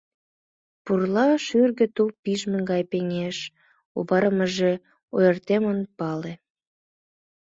Пурла 0.83 1.27
шӱргӧ 1.45 1.85
тул 1.95 2.09
пижме 2.21 2.59
гай 2.71 2.83
пеҥеш, 2.91 3.37
оварымыже 3.97 4.71
ойыртемын 5.15 5.79
пале... 5.97 6.33